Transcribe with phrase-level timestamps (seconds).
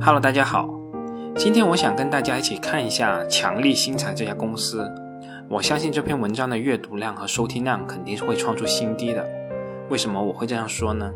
[0.00, 0.68] Hello，大家好，
[1.36, 4.88] 今天我想跟大家一起看一下强力新材这家公司。
[5.48, 9.28] 我相信这篇文章的阅读量和收听量肯定是会创出新低的。
[9.90, 11.12] 为什么我会这样说呢？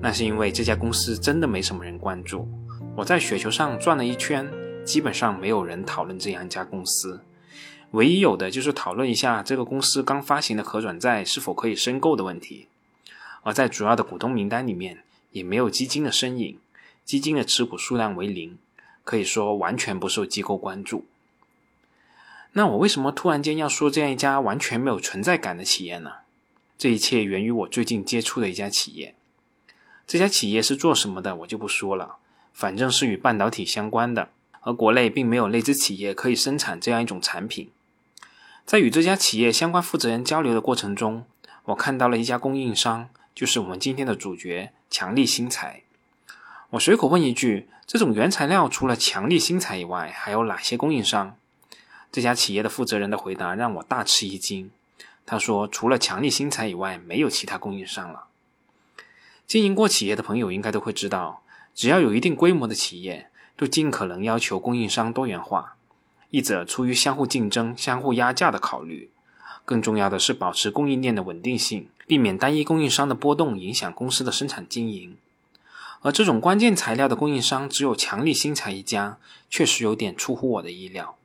[0.00, 2.48] 那是因为这家公司真的没什么人关注。
[2.96, 4.48] 我在雪球上转了一圈，
[4.84, 7.20] 基本上没有人讨论这样一家公司，
[7.90, 12.68] 唯一有的就是讨论一下这个公司刚发行的可转债是否可以申购的问题。
[13.42, 14.98] 而在主要的股东名单里面，
[15.32, 16.58] 也没有基金的身影。
[17.04, 18.58] 基金的持股数量为零，
[19.04, 21.04] 可以说完全不受机构关注。
[22.52, 26.12] 那我为什么突然间要说这样一家完全没有存在感的企业呢？
[26.78, 29.14] 这一切源于我最近接触的一家企业。
[30.06, 32.16] 这家企业是做什么的，我就不说了，
[32.52, 34.30] 反正是与半导体相关的。
[34.60, 37.70] 而国内并没有类似企业可以生产这样一种产品。
[38.64, 41.26] 在与这家企业相关负责人交流的过程中，
[41.66, 45.83] 我看到了一家供应商，就是我们今天的主角——强力新材。
[46.74, 51.36] 我随口问一句：“这种原材料除了强力新材以外，还有哪些供应商？”
[52.10, 54.72] 这家企业的负责人的回答让我大吃一惊。
[55.24, 58.24] 他说：“除了强力新材以外，没有其他供应商了。”
[59.46, 61.42] 经营过企业的朋友应该都会知道，
[61.76, 65.76] 只要有一定规模的企业，都尽可能要求供应商多元化。
[66.30, 69.10] 一者出于相互竞争、相互压价的考虑，
[69.64, 75.16] 更重要的是保持供应链的稳定性，避免单一供应商的波动影响公司的生产经营。
[76.04, 79.16] 而这种关键材料的供应商只有强力新材一家，
[79.48, 81.16] 确实有点出乎我的意料。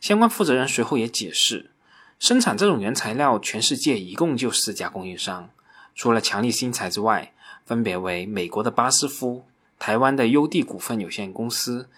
[0.00, 1.72] 相关负责人随后也解释，
[2.20, 5.50] 生产这种原材料，全世界一共就四家供应商，
[5.96, 7.32] 除了强力新材之外，
[7.64, 9.44] 分别为美国的巴斯夫、
[9.76, 11.88] 台湾的优地股份有限公司，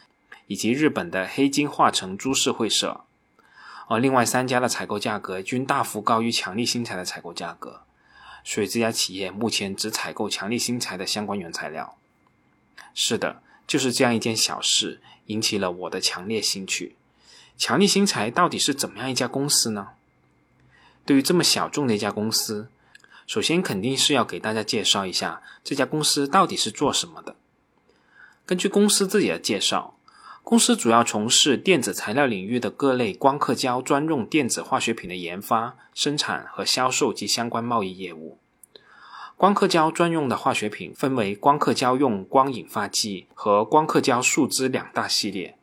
[0.46, 3.02] 以及日本的黑金化成株式会社。
[3.88, 7.82] 而另外三家的采购价格均大幅高于强力新材的采购价格。
[8.44, 11.96] 所以这家企业目前只采购强力新材的相关原材料。
[12.94, 16.96] 是的，就是这样一件小事引起了我的强烈兴趣。
[17.56, 19.88] 强力新材到底是怎么样一家公司呢？
[21.04, 22.68] 对于这么小众的一家公司，
[23.26, 27.36] 首先肯定是要给大家介绍一下这家公司到底是做什么的。
[28.46, 29.94] 根据公司自己的介绍。
[30.44, 38.38] 公司主要从事电子材料领域的各类光刻胶专用电子化学品的研发、生产和销售及相关贸易业务。
[39.38, 45.54] 光刻胶专用的化学品分为光刻胶用光引发剂和光刻胶树脂两大系列。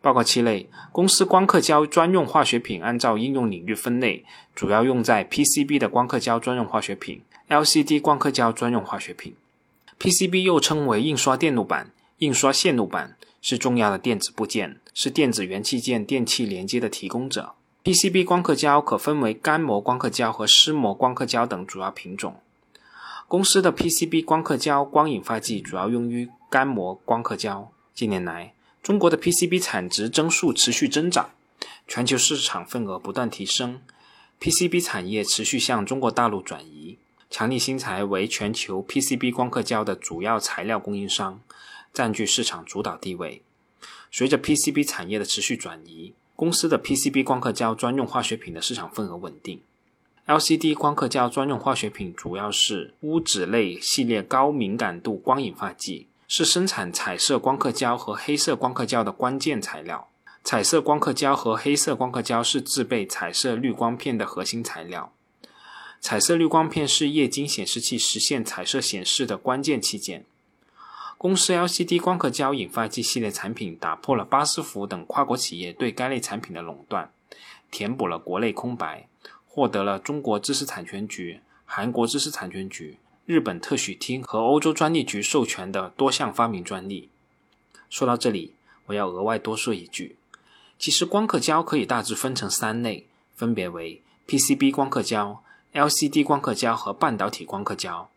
[0.00, 9.36] 报告期内，公司光刻胶专用化学品按照应用领域分类，主要用在 PCB 的光刻胶专用化学品、LCD 光刻胶专用化学品。
[10.00, 13.16] PCB 又称为印刷电路板、印刷线路板。
[13.40, 17.54] 是重要的电子部件，是电子元器件电气连接的提供者。
[17.84, 22.34] PCB 光刻胶可分为干膜光刻胶和湿膜光刻胶等主要品种。
[23.30, 27.70] 公司的 PCB 光刻胶光引发剂主要用于干膜光刻胶。
[27.94, 31.30] 近年来，中国的 PCB 产值增速持续增长，
[31.86, 33.80] 全球市场份额不断提升
[34.40, 36.98] ，PCB 产业持续向中国大陆转移。
[37.30, 41.40] 强力新材为全球 PCB 光刻胶的主要材料供应商。
[41.92, 43.42] 占据市场主导地位。
[44.10, 49.60] 随着 PCB 产业的持续转移，公司的 PCB 光刻胶专用化学品的市场份额稳定。
[50.30, 60.06] LCD 光刻胶专用化学品主要是钨酯类系列高敏感度光引发剂，是生产彩色光刻胶和黑色光刻胶的关键材料。
[60.44, 65.12] 彩色光刻胶和黑色光刻胶是制备彩色滤光片的核心材料。
[66.00, 70.24] 彩色滤光片是液晶显示器实现彩色显示的关键器件。
[71.18, 77.10] 公司 LCD 光刻胶引发剂系列产品打破了巴斯夫等跨国企业对该类产品的垄断，
[77.72, 79.08] 填补了国内空白，
[79.52, 87.08] 获得了中国知识产权局、韩国知识产权局、日本特许厅和欧洲专利局授权的多项发明专利。
[87.88, 88.54] 说到这里，
[88.86, 90.14] 我要额外多说一句，
[90.78, 95.42] 其实光刻胶可以大致分成三类，分别为 PCB 光刻胶、
[95.74, 98.08] LCD 光刻胶和半导体光刻胶。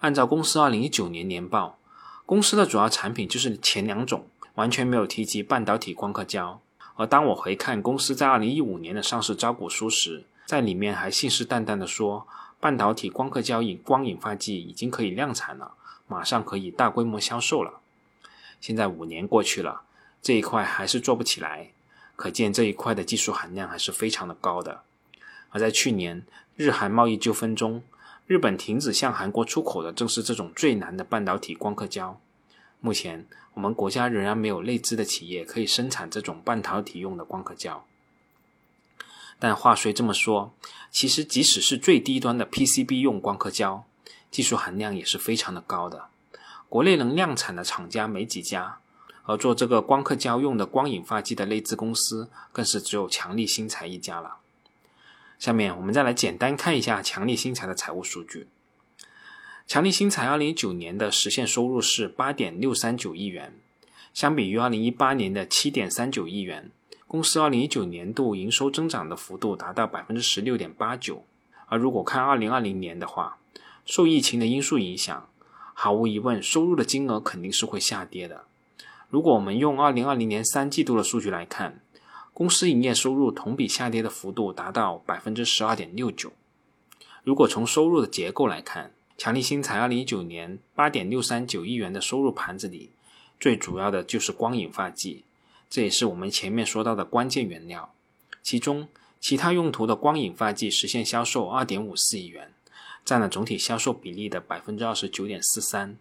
[0.00, 1.78] 按照公司2019年年报。
[2.26, 6.58] 公司的主要产品就是前两种，完全没有提及半导体光刻胶。
[6.96, 12.26] 而当我回看公司在二零一五年的上市招股书时，在里面还信誓旦旦地说，
[12.60, 15.72] 半导体光刻胶引光引发剂已经可以量产了，
[16.06, 17.80] 马上可以大规模销售了。
[18.60, 19.82] 现在五年过去了，
[20.22, 21.70] 这一块还是做不起来，
[22.16, 24.82] 可见这一块的技术含量还是非常的高的。
[25.50, 26.24] 而在去年
[26.56, 27.82] 日韩贸易纠纷中，
[28.26, 32.18] 日本停止向韩国出口的正是这种最难的半导体光刻胶。
[32.80, 37.86] 目前，我们国家仍然没有内资的企业可以生产这种半导体用的光刻胶。
[39.46, 40.54] 但话虽这么说，
[40.90, 43.84] 其实即使是最低端的 PCB 用光刻胶，
[44.30, 46.06] 技术含量也是非常的高的。
[46.70, 48.78] 国内能量产的厂家没几家，
[49.24, 54.36] 而做这个光刻胶用的光引发剂的内资公司，更是只有强力新材一家了。
[55.38, 58.48] 下面我们再来简单看一下强力新材的财务数据。
[59.66, 63.52] 强力新材2019年的实现收入是8.639亿元，
[64.14, 66.70] 相比于2018年的7.39亿元，
[67.14, 71.20] 公司2019年度营收增长的幅度达到16.89%。
[71.66, 73.38] 而如果看2020年的话，
[73.86, 75.28] 受疫情的因素影响，
[75.74, 78.42] 毫无疑问，收入的金额肯定是会下跌的。
[79.10, 81.80] 如果我们用2020年三季度的数据来看，
[82.32, 86.32] 公司营业收入同比下跌的幅度达到12.69%。
[87.22, 92.90] 如果从收入的结构来看，强力新材2019年8.639亿元的收入盘子里，
[93.38, 95.22] 最主要的就是光引发剂，
[95.68, 97.94] 这也是我们前面说到的关键原料。
[98.42, 98.88] 其中，
[99.20, 102.52] 其他用途的光引发剂实现销售2.54亿元，
[103.04, 105.96] 占了总体销售比例的29.43%。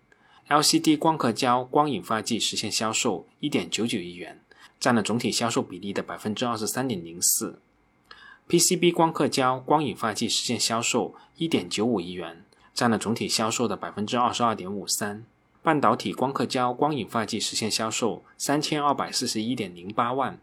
[0.49, 4.41] LCD 光刻胶光引发剂实现销售1.99亿元，
[4.79, 7.55] 占了总体销售比例的23.04%。
[8.49, 12.43] PCB 光刻胶光引发剂实现销售1.95亿元。
[12.73, 15.23] 占了总体销售的百分之二十二点五三，
[15.63, 20.37] 半导体光刻胶光引发剂实现销售三千二百四十一点零八万，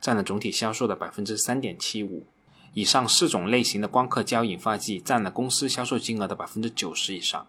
[0.00, 2.26] 占了总体销售的百分之三点七五。
[2.72, 7.46] 以上四种类型的光刻胶引发剂占了公司销售金额的百分之九十以上。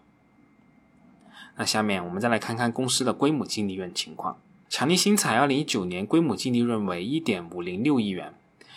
[1.56, 4.38] 那下面我们再来看看公司的规模净利润情况。
[4.68, 8.34] 强力新材二零一九年规模净利润为一点五零六亿元，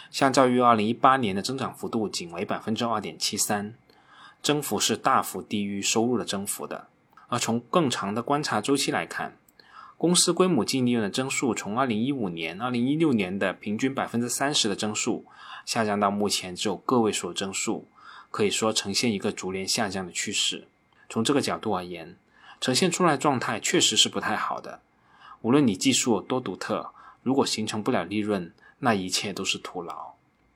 [0.09, 3.75] 相较于二零一八年的增长幅度仅为百分之二点七三。
[4.41, 6.87] 增幅是大幅低于收入的增幅的，
[7.29, 9.37] 而从更长的观察周期来看，
[9.97, 15.25] 公司规模净利润的增速从2015年、2016年的平均百分之三十的增速，
[15.65, 17.87] 下降到目前只有个位数增速，
[18.31, 20.67] 可以说呈现一个逐年下降的趋势。
[21.07, 22.15] 从这个角度而言，
[22.59, 24.81] 呈现出来状态确实是不太好的。
[25.41, 26.91] 无论你技术有多独特，
[27.23, 30.13] 如果形成不了利润，那一切都是徒劳。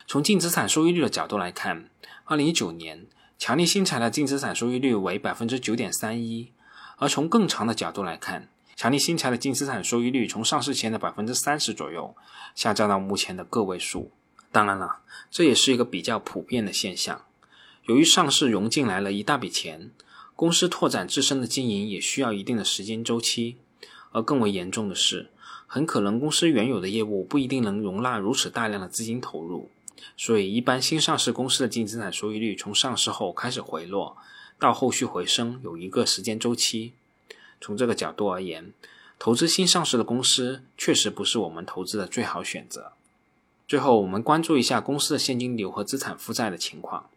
[0.07, 1.89] 从净资产收益率的角度来看
[2.27, 3.05] ，2019年。
[3.39, 6.53] 强力新材的净资产收益率为百分之九点三一，
[6.97, 12.15] 而从更长的角度来看，强力新材的净资产收益率从上市前的百分之三十左右，
[12.55, 14.11] 下降到目前的个位数。
[14.51, 14.99] 当然了，
[15.31, 17.23] 这也是一个比较普遍的现象。
[17.85, 19.91] 由于上市融进来了一大笔钱，
[20.35, 23.57] 公司拓展自身的经营也需要一定的时间周期。
[24.11, 25.31] 而更为严重的是，
[25.65, 29.71] 很可能公司原有的业务不一定能容纳如此大量的资金投入。
[30.15, 34.15] 所以，一般新上市公司的净资产收益率从上市后开始回落，
[34.63, 36.93] 到后续回升，有一个时间周期。
[37.59, 38.71] 从这个角度而言，
[39.19, 42.93] 投资新上市的公司确实不是我们投资的最好选择。
[43.67, 47.09] 最后，我们关注一下公司的现金流和资产负债的情况。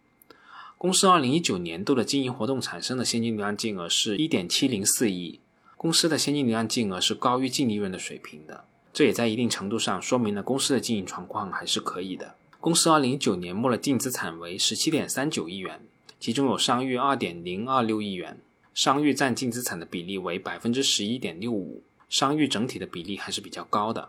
[0.76, 5.38] 公司2019年度的经营活动产生的现金流量净额是1.704亿，
[5.76, 12.34] 公司的现金流量净额是高于净利润的水平的，这也在一定程度上说明了公司的经营状况还是可以的。
[12.60, 15.80] 公司二零一九年末的净资产为十七点三九亿元，
[16.26, 18.40] 其中有商誉二点零二六亿元，
[18.74, 24.08] 商誉占净资产的比例为百分之十一点六五，商誉整体的比例还是比较高的。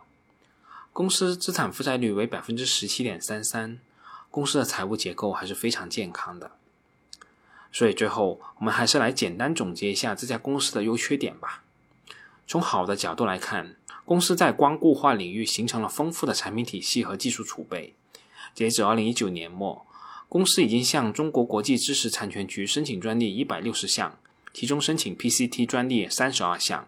[0.91, 3.77] 公司资产负债率为百分之十七点三三，
[4.31, 6.53] 公司的财务结构还是非常健康的。
[7.71, 11.61] 所以最后我们还是来简单总结一下这家公司的优缺点吧。
[12.47, 13.75] 从好的角度来看，
[14.05, 17.93] 公司在光固化领域形成了丰富的产品体系和技术储备。
[18.55, 19.85] 截止二零一九年末，
[20.29, 24.19] 公司已经向中国国际知识产权局申请专利一百六十项，
[24.53, 26.87] 其中申请 PCT 专利三十二项。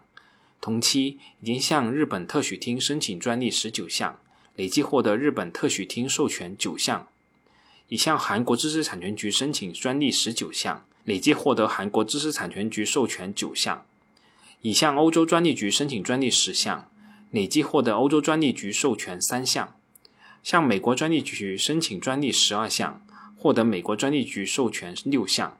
[0.60, 4.18] 同期已经向日本特许厅申请专利十九项，
[4.56, 7.08] 累计获得日本特许厅授权九项。
[7.88, 13.86] 已向韩国知识产权局申请专利十九项，累计获得韩国知识产权局授权九项。
[14.60, 16.90] 已向欧洲专利局申请专利十项，
[17.30, 19.74] 累计获得欧洲专利局授权三项。
[20.42, 23.02] 向美国专利局申请专利十二项，
[23.40, 25.52] 获得美国专利局授权六项；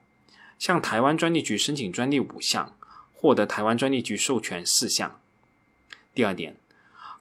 [0.58, 2.76] 向台湾专利局申请专利五项，
[3.14, 5.18] 获得台湾专利局授权四项。
[6.14, 6.56] 第二点，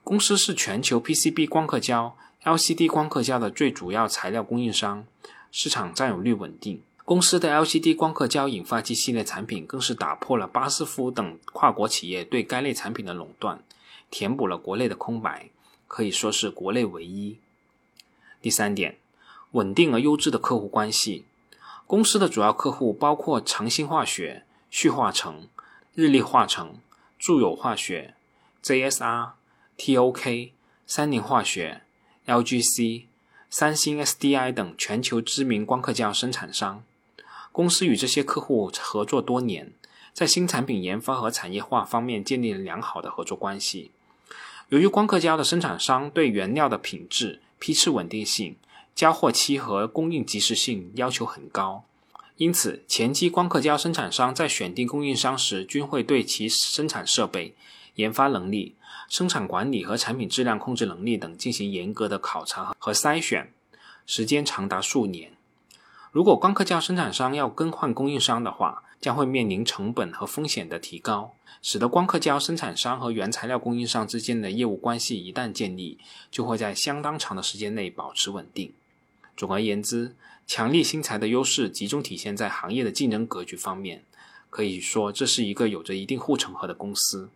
[0.03, 5.05] 公司是全球 PCB 光刻胶、LCD 光刻胶的最主要材料供应商，
[5.49, 6.81] 市场占有率稳定。
[7.05, 13.63] 公司的 LCD 光刻胶引发剂系列产品更是打破了巴斯夫等跨国企业对该类产品的垄断，
[14.11, 15.49] 填补了国内的空白，
[15.87, 17.37] 可以说是国内唯一。
[18.41, 18.97] 第三点，
[19.51, 21.25] 稳定而优质的客户关系。
[21.87, 25.47] 公司的主要客户包括长兴化学、旭化成、
[25.95, 26.75] 日立化成、
[27.17, 28.13] 住友化学、
[28.63, 29.31] JSR、
[29.77, 30.51] TOK、
[30.85, 31.81] 三菱化学、
[32.27, 33.03] LGC、
[33.49, 36.83] 三星 SDI 等全球知名光刻胶生产商。
[37.51, 39.73] 公司与这些客户合作多年，
[40.13, 43.89] 在新产品研发和产业化方面建立了良好的合作关系。
[44.69, 48.55] 由于光刻胶的生产商对原料的品质、批次稳定性、
[48.99, 51.85] 交货期和供应及时性要求很高，
[52.35, 57.55] 因此前期光刻胶生产商在选定供应商时，均会对其生产设备、
[57.95, 58.75] 研发能力、
[59.07, 63.53] 生产管理和产品质量控制能力等进行严格的考察和筛选，
[64.05, 65.31] 时间长达数年。
[66.11, 71.33] 如果光刻胶生产商要更换供应商的话，将会面临成本和风险的提高。
[71.61, 75.97] 使得光刻胶生产商和原材料供应商之间的业务关系一旦建立，
[76.29, 78.73] 就会在相当长的时间内保持稳定。
[79.39, 84.03] 总而言之，强力新材的优势集中体现在行业的竞争格局方面，
[84.49, 87.29] 可以说这是一个有着一定护城河的公司。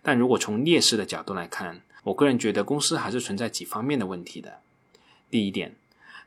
[0.00, 4.60] 但如果从劣势的角度来看，我个人觉得公司还是存在几方面的问题的。
[5.30, 5.76] 第一点，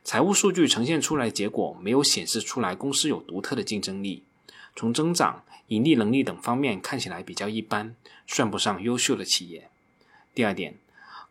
[0.04, 4.22] 财务数据呈现出来结果没有显示出来公司有独特的竞争力，
[4.76, 5.42] 从增长。
[5.68, 7.96] 盈利能力等方面看起来比较一般，
[8.28, 9.70] 算不上优秀的企业。
[10.34, 10.74] 第二点，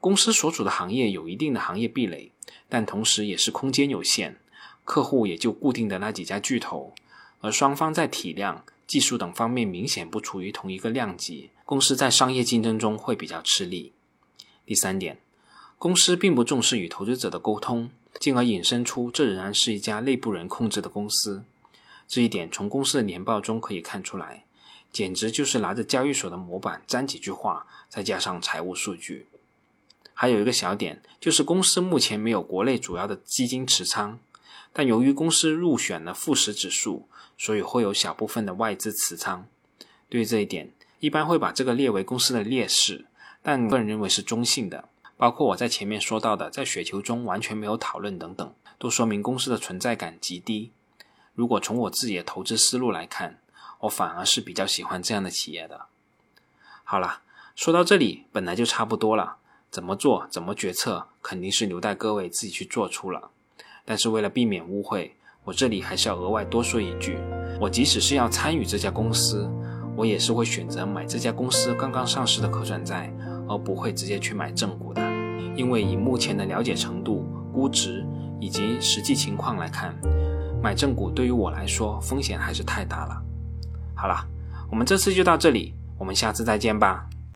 [0.01, 2.31] 公司所处的行业有一定的行业壁垒，
[2.69, 4.37] 但同时也是空间有限，
[4.83, 6.93] 客户也就固定的那几家巨头，
[7.41, 13.93] 而双方在体量、技术等方面明显不处于同一个量级，公司在商业竞争中会比较吃力。
[14.65, 15.19] 第三点，
[15.77, 21.43] 公司并不重视与投资者的沟通，进而引申出这仍然是一家内部人控制的公司。
[22.07, 24.45] 这一点从公司的年报中可以看出来，
[24.91, 29.27] 简直就是拿着交易所的模板粘几句话，再加上财务数据。
[30.13, 34.19] 还有一个小点，就是公司目前没有国内主要的基金持仓，
[34.71, 39.47] 但由于公司入选了富时指数，所以会有小部分的外资持仓。
[40.09, 43.05] 对于这一点，一般会把这个列为公司的劣势，
[43.41, 44.87] 但个人认为是中性的。
[45.17, 50.71] 包括我在前面说到的，在雪球中完全没有讨论等等，都说明公司的存在感极低。
[51.33, 53.39] 如果从我自己的投资思路来看，
[53.81, 55.85] 我反而是比较喜欢这样的企业的。
[56.83, 57.21] 好了，
[57.55, 59.37] 说到这里本来就差不多了，
[59.73, 63.31] 怎么做、怎么决策，肯定是留待各位自己去做出了。
[63.83, 67.17] 但是为了避免误会，我这里还是要额外多说一句：
[67.59, 69.49] 我即使是要参与这家公司，
[69.95, 73.11] 我也是会选择买这家公司刚刚上市的可转债，
[73.49, 75.01] 而不会直接去买正股的。
[75.55, 78.05] 因为以目前的了解程度、估值
[78.39, 79.95] 以及实际情况来看。
[80.61, 83.19] 买正股对于我来说风险还是太大了。
[83.95, 84.23] 好了，
[84.69, 87.09] 我们这次就到这里，我们下次再见吧。